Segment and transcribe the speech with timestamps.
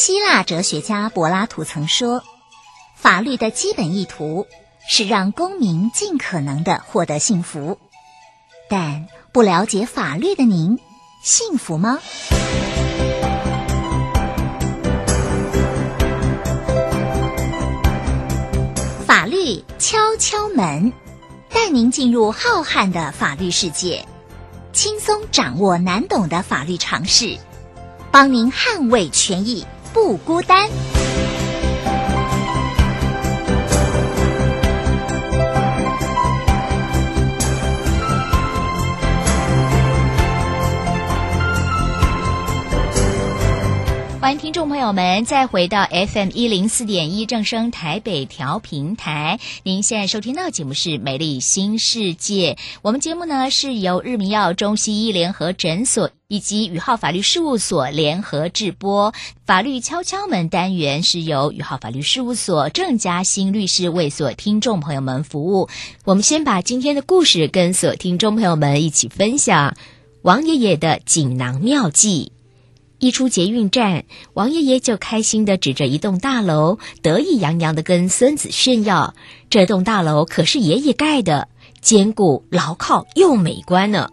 [0.00, 2.22] 希腊哲学家柏拉图曾说
[2.94, 4.46] ：“法律的基本意图
[4.88, 7.80] 是让公民尽可能的获得幸福。”
[8.70, 10.78] 但不了解法律的您，
[11.20, 11.98] 幸福吗？
[19.04, 20.92] 法律敲敲门，
[21.50, 24.06] 带您进入浩瀚的法律世界，
[24.72, 27.36] 轻松掌握难懂的法律常识，
[28.12, 29.66] 帮您捍卫权益。
[29.92, 30.68] 不孤单。
[44.28, 49.40] 欢迎听众朋友们再回到 FM 一零四点一正声台北调频台。
[49.62, 52.58] 您现在收听到的节目是《美丽新世界》。
[52.82, 59.14] 我们节目呢是由日明耀中西医联合诊所以及宇浩法律事务所联合制播。
[59.46, 65.70] 法律敲敲门单元是由宇浩法律事务所郑嘉兴律师为所听众朋友们服务。
[66.04, 69.74] 我们先把今天的故事跟所听众朋友们一起分享：
[70.20, 72.32] 王爷爷的锦囊妙计。
[72.98, 74.04] 一出捷运站，
[74.34, 79.14] 王爷爷就开心地指着一栋大楼，得意洋洋地跟孙子炫耀
[79.50, 81.48] ：“这栋大楼可是爷爷盖的，
[81.80, 84.08] 坚固牢靠又美观呢。”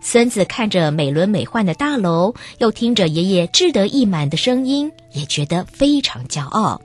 [0.00, 6.80] 孙子看着美轮美奂的大楼，又听着爷爷志得意满的声音，也觉得非常骄傲。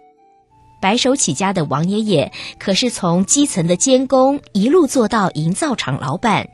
[0.82, 6.50] 白手起家的王爷爷，可是从基层的监工一路做到营造厂老板。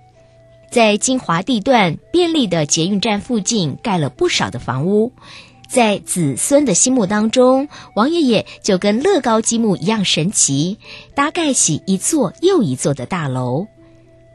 [0.71, 5.11] 在精华地段、便利的捷运站附近盖了不少的房屋，
[5.69, 10.77] 在子孙的心目当中，王爷爷就跟乐高积木一样神奇，
[11.13, 13.67] 搭盖起一座又一座的大楼。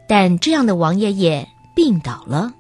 [0.07, 2.53] 但这样的王爷爷病倒了，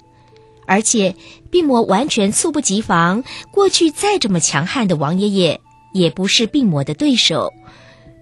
[0.67, 1.15] 而且
[1.51, 3.25] 病魔完全猝不及防。
[3.51, 5.61] 过去再这么强悍的王爷爷，
[5.93, 7.53] 也不是病魔的对手。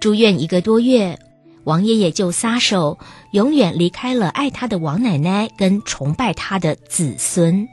[0.00, 1.17] 住院一个多月。
[1.64, 2.98] 王爷爷就撒手，
[3.34, 7.68] 永远离开了爱他的王奶奶跟崇拜他的子孙。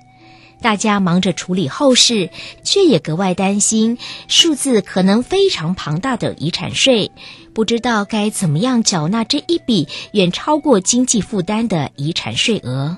[0.59, 2.31] 大家忙着处理后事，
[2.63, 7.11] 却也格外担心数字可能非常庞大的遗产税，
[7.53, 12.97] 不知道该怎么样缴纳这一笔远超过经济负担的遗产税额。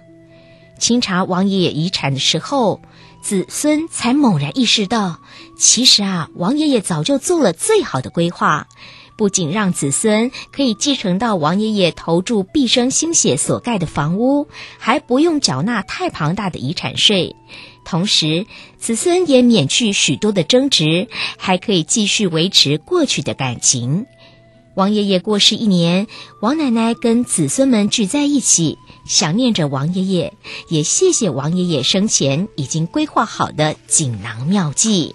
[0.79, 2.81] 清查王爷爷遗产的时候，
[3.21, 5.19] 子孙才猛然意识到，
[5.57, 8.67] 其实啊，王爷爷早就做了最好的规划。
[9.15, 14.47] 不仅让子孙可以继承到王爷爷投注毕生心血所盖的房屋，
[14.77, 17.35] 还不用缴纳太庞大的遗产税，
[17.85, 18.45] 同时
[18.77, 21.07] 子孙也免去许多的争执，
[21.37, 24.05] 还可以继续维持过去的感情。
[24.75, 26.07] 王爷爷过世一年，
[26.39, 28.77] 王奶奶跟子孙们聚在一起。
[29.05, 30.33] 想念着王爷爷，
[30.69, 35.13] 也谢谢王爷爷生前已经规划好的锦囊妙计。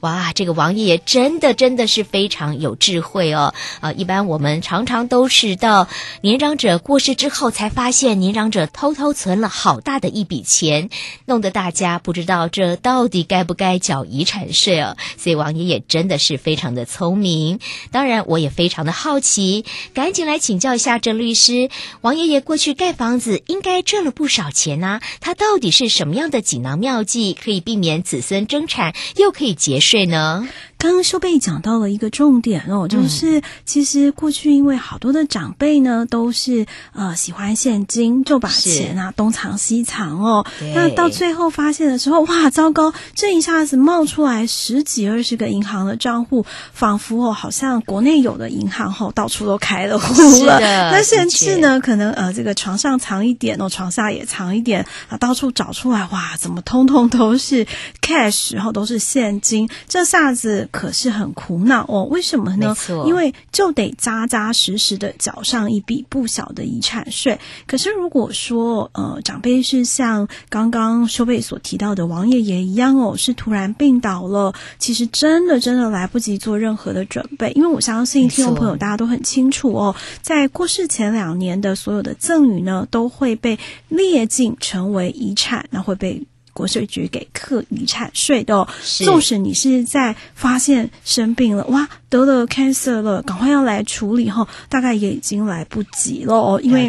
[0.00, 3.54] 哇，这个王爷爷真的真的是非常有智慧哦！
[3.80, 5.86] 啊，一般我们常常都是到
[6.20, 10.90] 年长者过世之后才发现，年长者偷偷存了好大的一笔钱，
[11.24, 14.96] 弄得大家不知道这到底该不该缴遗产税哦。
[15.16, 17.60] 所以王爷爷真的是非常的聪明。
[17.92, 19.64] 当然，我也非常的好奇，
[19.94, 21.70] 赶紧来请教一下郑律师，
[22.00, 23.44] 王爷爷过去盖房子。
[23.46, 30.48] 应该挣了不少钱呢，他到底是什么样的锦囊妙计，可以避免子孙争产，又可以节税呢？
[30.78, 40.46] 刚刚修贝讲到了一个重点哦，就是其实过去因为好多的长辈呢都是呃喜欢现金，就把钱啊东藏西藏哦，
[40.76, 50.60] 那到最后发现的时候，哇，糟糕，这一下子冒出来十几二十个银行的账户，仿佛哦好像国内有的银行哦到处都开了户了，
[50.92, 57.66] 那甚至呢可能呃这个床上藏一点哦，床下也藏一点啊，到处找出来，哇，怎么通通都是
[58.00, 60.67] cash，然后都是现金，这下子。
[60.70, 62.74] 可是很苦恼哦，为什么呢？
[63.06, 67.38] 因为就得扎扎实实的缴上一笔不小的遗产税。
[67.66, 77.52] 可是如果说呃长辈是像刚刚修贝所提到的王爷爷一样哦，是突然病倒了，其实真的真的来不及做任何的准备。
[77.52, 86.26] 因为我相信听众朋友大家都很清楚哦，在过世前两年的所有的赠与呢，都会被列进成为遗产，那会被。
[86.58, 88.68] 国税局给课遗产税的哦，
[89.04, 96.88] 纵使你是在发现生病了，哇，得了 cancer 了，赶快要来处理哈，大概也已经来不及了哦，因为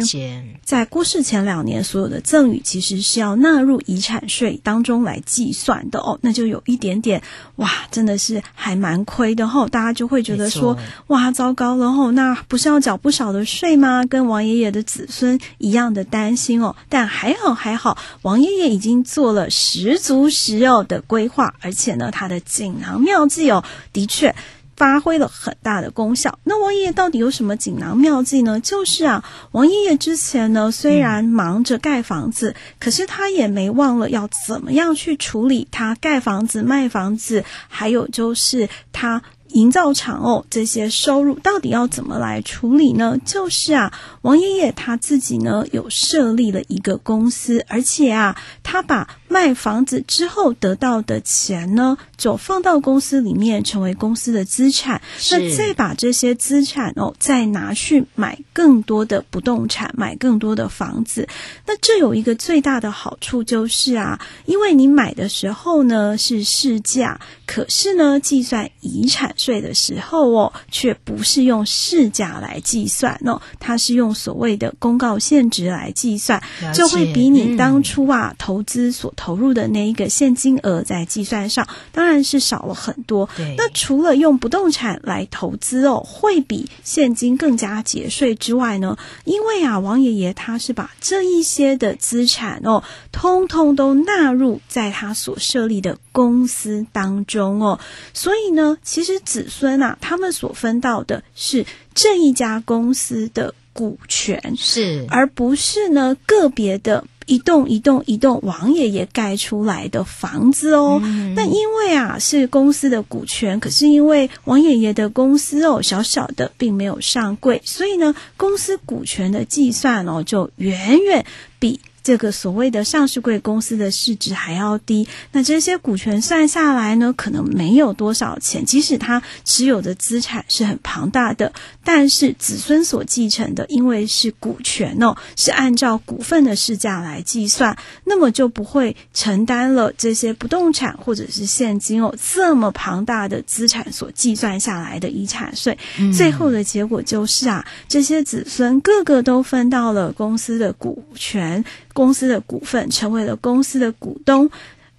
[0.64, 7.22] 在过世前两年所有的赠与其实是要纳入遗产税当中来计算的哦，那就有一点点
[7.56, 10.78] 哇，真的是还蛮亏的哈，大家就会觉得说
[11.08, 14.04] 哇，糟糕了哈，那不是要缴不少的税吗？
[14.06, 23.62] 跟王爷爷的子孙一样的担心哦，但还好还好，王爷爷已经做了十足十有的规划，而且呢，他的锦囊妙计哦，
[23.92, 24.34] 的确。
[24.80, 26.38] 发挥了很大的功效。
[26.44, 28.58] 那王爷爷到底有什么锦囊妙计呢？
[28.60, 29.22] 就是啊，
[29.52, 39.22] 王爷爷之前呢，虽然忙着盖房子，可是他也没忘了要怎么样去处理他盖房子、卖房子，还有就是他。
[39.52, 43.18] 营造厂哦，这些收入到底要怎么来处理呢？
[43.24, 43.92] 就是啊，
[44.22, 55.00] 王爷爷他自己呢有设立了一个公司，而且啊，他把卖房子之后得到的钱呢，就放到公司里面，成为公司的资产。
[55.30, 61.26] 那再把这些资产哦，再拿去买更多的不动产，买更多的房子。
[61.66, 76.42] 那这有一个最大的好处就是啊，因为你买的时候呢是市价，可是呢计算遗产税的时候哦，却不是用市价来计算哦，它是用所谓的公告现值来计算，
[76.74, 83.28] 就会比你当初啊、嗯、投资所投入的那一个现金额在计算上，当然是少了很多。
[83.56, 97.78] 那除了用不动产来投资哦，会比现金更加节税之外呢，因为啊，王爷爷他是把这一些的资产哦，通通都纳入在他所设立的公司当中哦，
[98.12, 99.20] 所以呢，其实。
[99.22, 111.00] 子孙啊，他们所分到的是这一家公司的股权，是，而不是呢个别的一栋一栋一栋王爷爷盖出来的房子哦。
[111.02, 111.34] 嗯。
[111.36, 121.24] 那因为啊是公司的股权，可是因为王爷爷的公司哦小小的，并没有上柜，所以呢公司股权的计算哦就远远
[121.60, 121.78] 比。
[122.02, 128.64] 这个所谓的上市贵公司的市值还要低，那这些股权算下来呢，可能没有多少钱。
[128.64, 131.52] 即使他持有的资产是很庞大的，
[131.84, 145.76] 但是子孙所继承的，因为是股权哦，是按照股份的市价来计算，那么就不会承担了这些不动产或者是现金哦这么庞大的资产所计算下来的遗产税。
[145.98, 146.12] 嗯。
[146.12, 151.64] 最后的结果就是啊，这些子孙个个都分到了公司的股权。
[151.92, 154.50] 公司的股份成为了公司的股东。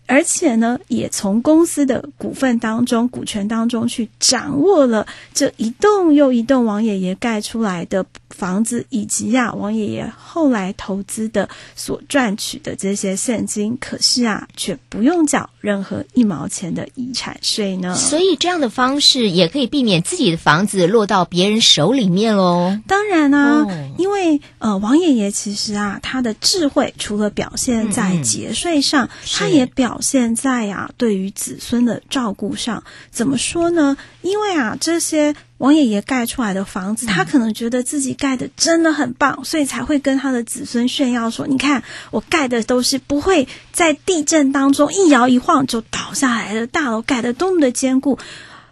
[0.07, 8.05] 而且呢，也从公司的股份当中、股权当中去掌握了这一栋又一栋王爷爷盖出来的
[8.41, 13.77] 房子，以及啊，王爷爷后来投资的所赚取的这些现金。
[13.79, 17.93] 可是啊，却不用缴任何一毛钱的遗产税呢。
[17.95, 22.79] 所以这样的方式也可以避免自己的房子落到别人手里面喽。
[22.87, 29.99] 当然啊，哦、因为呃，王爷爷其实啊，他的智慧除了表现在节税上，嗯、他也表。
[30.01, 33.97] 现在呀、啊，对于子孙的照顾上，怎么说呢？
[34.23, 48.17] 因为啊，这些王爷爷盖出来的房子，他可能觉得自己盖的真的很棒，所以才会跟他的子孙炫耀说：“你看，我盖的都是不会在地震当中一摇一晃就倒下来的大楼，盖的多么的坚固。”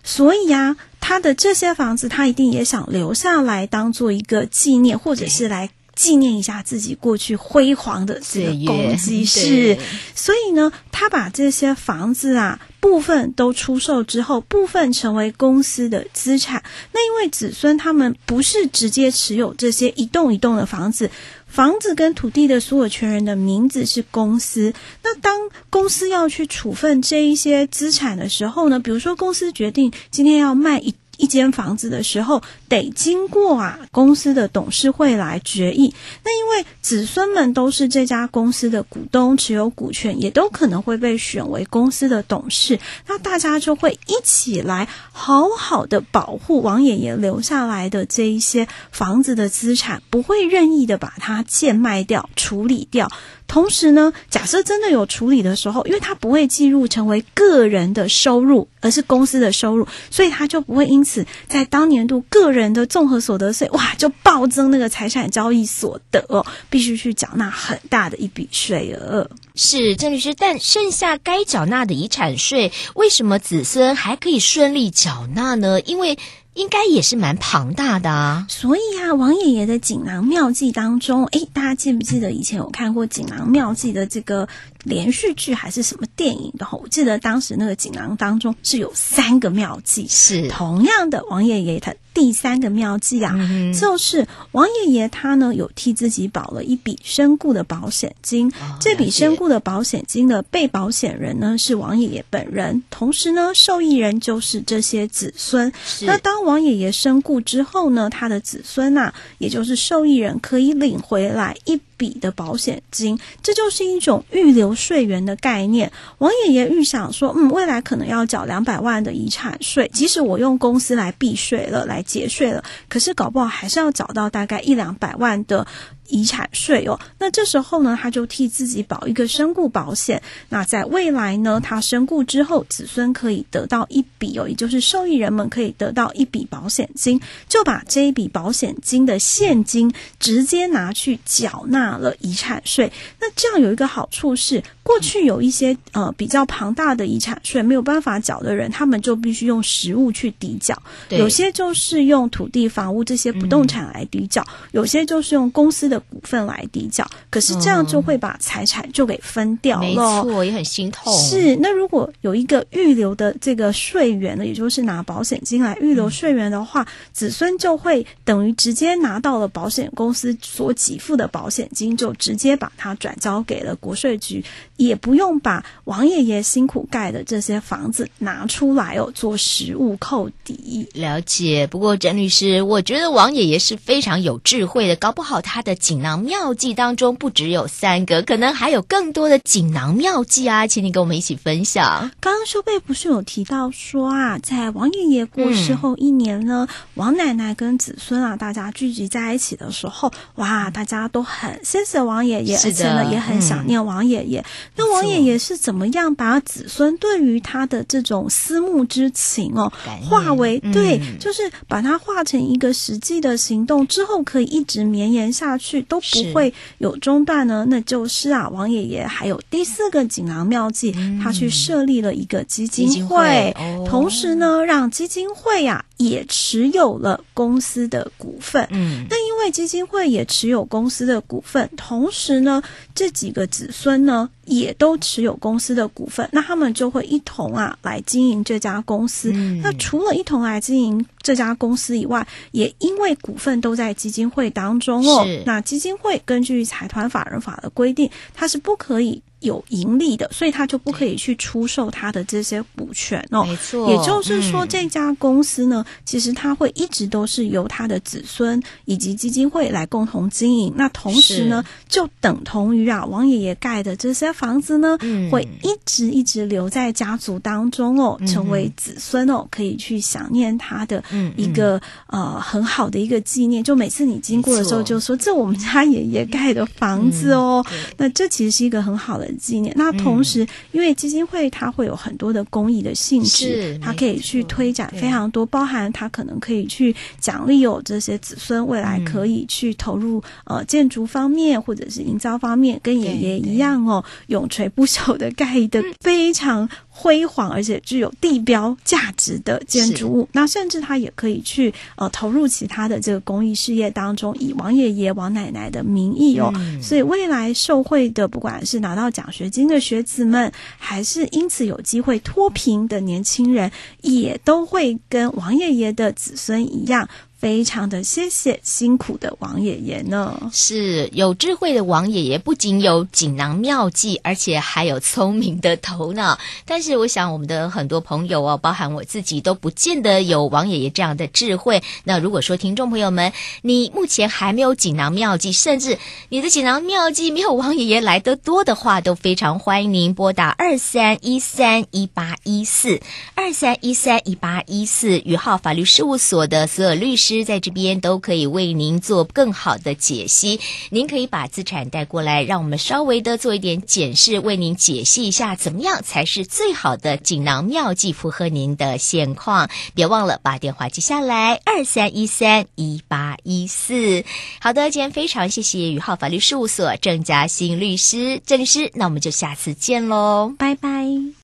[0.04, 5.70] 所以呀、啊，他的这些房子，他一定也想留下来当做一个纪念，或者是来。
[6.00, 9.78] 纪念一下自己过去辉煌的这个功绩是，
[10.16, 16.64] 所以呢，他把这些房子啊部分都出售之后，部分成为公司的资产。
[16.94, 21.12] 那因为子孙他们不是直接持有这些一栋一栋的房子，
[21.46, 24.74] 房子跟土地的所有权人的名字是公司。
[25.04, 25.38] 那当
[25.70, 30.96] 公司要去处分这一些资产的时候呢，比如说公司决定今天要卖一。
[31.20, 35.94] 一间房子的时候，得经过啊公司的董事会来决议。
[36.24, 42.80] 那因为子孙们都是这家公司的股东，持有股权，也都可能会被选为公司的董事。
[43.06, 53.12] 那大家就会一起来好好的保护王爷爷留下来的这一些房子的资产，不会任意的把它贱卖掉、处理掉。
[53.46, 61.04] 同时呢，假设真的有处理的时候，因为它不会计入成为个人的收入，而是公司的收入，所以他就不会因
[61.48, 69.30] 在当年度个人的综合所得税哇就暴增那个财产交易所得哦，必须去缴纳很大的一笔税额。
[69.56, 75.82] 是郑律师，但剩下该缴纳的遗产税，为什么子孙还可以顺利缴纳呢？
[75.82, 76.18] 因为
[76.54, 84.48] 应该也是蛮庞大的啊，所以啊，王爷爷的锦囊妙计当中，诶，大家记不记得以前有看过锦囊妙计的这个
[84.84, 91.94] 连续剧还是什么电影的话，我记得当时那个锦囊当中是有三个妙计，是同样的王爷爷他。
[92.12, 98.50] 第三个妙计啊，嗯、就是王爷爷他呢有替自己保了一笔身故的保险金。
[98.60, 105.72] 哦、这笔身故的保险金的被保险人呢是王爷爷本人，同时呢受益人就是这些子孙。
[106.02, 115.92] 那当王爷爷身故之后呢，他的子孙呐、啊，也就是受益人可以领回来一笔的保险金，这就是一种预留税源的概念。
[116.18, 125.68] 王爷爷预想说，嗯，未来可能要缴两百万的遗产税，即使我用公司来避税了，来节税了，可是搞不好还是要找到大概一两百万的。
[126.10, 130.22] 遗产税哦，那这时候呢，他就替自己保一个身故保险。
[130.50, 142.92] 那在未来呢，他身故之后，子孙可以得到一笔哦，也就是受益人们可以得到一笔保险金，就把这一笔保险金的现金直接拿去缴纳了遗产税。
[143.22, 150.82] 那这样有一个好处是，过去有一些呃比较庞大的遗产税没有办法缴的人，他们就必须用实物去抵缴。
[151.08, 155.99] 对有些就是用土地、房屋这些不动产来抵缴，嗯、有些就是用公司的。
[156.00, 161.14] 股份来抵缴，可是这样就会把财产就给分掉了，嗯、没错，也很心痛。
[161.18, 174.44] 是，那如果有一个预留的这个税源呢，也就是拿保险金来预留税源的话，嗯、子孙就会等于直接拿到了保险公司所给付的保险金，就直接把它转交给了国税局，
[174.80, 180.88] 也不用把王爷爷辛苦盖的这些房子拿出来哦，做实物扣抵。
[180.94, 181.68] 了解。
[181.68, 185.76] 不过郑律师，我觉得王爷爷是非常有智慧的，搞不好他的。
[185.76, 192.12] 锦囊妙计当中不只有三个，可能还有更多的锦囊妙计啊，请你跟我们一起分享。
[192.22, 204.40] 刚刚修贝不是有提到说啊，在王爷爷过世后一年呢，嗯、王奶奶跟子孙啊，大家聚集在一起的时候，哇，大家都很谢谢王爷爷，的而且呢也很想念王爷爷。
[204.40, 204.46] 嗯、
[204.76, 209.72] 那王爷爷是怎么样把子孙对于他的这种思慕之情哦，
[210.08, 215.80] 化为、嗯、对，就是把它化成一个实际的行动之后，可以一直绵延下去。
[215.90, 228.68] 都不会有中断呢，那就是啊，王爷爷还有第四个锦囊妙计，嗯、他去设立了一个基金会，金会哦、同时呢，让基金会呀、啊、也持有了公司的股份。
[228.72, 232.64] 嗯，那因为基金会也持有公司的股份，同时呢，
[232.96, 234.28] 这几个子孙呢。
[234.50, 239.32] 也都持有公司的股份，那他们就会一同啊来经营这家公司。
[239.32, 245.24] 嗯、那除了一同来经营这家公司以外，也因为股份都在基金会当中哦。
[245.46, 249.22] 那基金会根据财团法人法的规定，它是不可以。
[249.42, 253.46] 有盈利的，所以他就不可以去出售他的这些股权哦。
[253.46, 260.74] 没错，也就是说，这家公司呢，嗯、其实他会一直都是由他的子孙以及基金会来共同经营。
[260.76, 271.02] 那同时呢，就等同于啊，王爷爷盖的这些房子呢，嗯、会一直一直留在家族当中哦，嗯、成为子孙哦，可以去想念他的
[271.38, 271.78] 一个、
[272.08, 273.64] 嗯、呃很好的一个纪念。
[273.64, 277.66] 就每次你经过的时候，就说这我们家爷爷盖的房子哦。
[277.72, 279.29] 嗯、那这其实是一个很好的。
[279.38, 279.74] 纪念。
[279.78, 296.70] 那同时，因为基金会它会有很多的公益的性质，它可以去推展非常多，包含它可能可以去奖励有这些子孙未来可以去投入呃建筑方面或者是营造方面，跟爷爷一样哦，永垂不朽的盖的非常。
[297.02, 306.38] 辉煌而且具有地标价值的建筑物，那甚至他也可以去呃投入其他的这个公益事业当中，以王爷爷、王奶奶的名义。
[306.38, 317.08] 哦，嗯、所以未来受惠的，不管是拿到奖学金的学子们，还是因此有机会脱贫的年轻人，也都会跟王爷爷的子孙一样。
[317.40, 326.38] 非常的谢谢辛苦的王爷爷呢，是有智慧的王爷爷，不仅有锦囊妙计，而且还有聪明的头脑。
[326.66, 331.82] 但是，我想我们的很多朋友哦，包含我自己，都不见得有王爷爷这样的智慧。
[332.04, 333.32] 那如果说听众朋友们，
[333.62, 343.00] 你目前还没有锦囊妙计，甚至你的锦囊妙计没有王爷爷来得多的话，都非常欢迎您拨打二三一三一八一四
[343.34, 347.29] 二三一三一八一四宇浩法律事务所的所有律师。
[347.30, 350.60] 师在这边都可以为您做更好的解析。
[350.90, 359.70] 您可以把资产带过来，让我们稍微的做一点检视，为您解析一下怎么样才是最好的锦囊妙计，符合您的现况。
[359.94, 364.24] 别忘了把电话记下来，二三一三一八一四。
[364.60, 371.30] 好的，今天非常谢谢宇浩法律事务所郑佳欣律师，郑律师，那我们就下次见喽，拜拜。